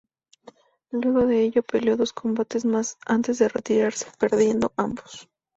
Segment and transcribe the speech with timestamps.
[0.89, 5.29] Luego de ello peleó dos combates más antes de retirarse, perdiendo ambos.